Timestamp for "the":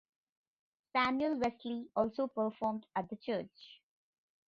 3.11-3.17